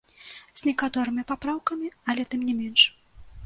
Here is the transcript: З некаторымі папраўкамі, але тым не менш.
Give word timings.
З 0.61 0.63
некаторымі 0.67 1.27
папраўкамі, 1.33 1.95
але 2.13 2.29
тым 2.35 2.41
не 2.51 2.61
менш. 2.63 2.81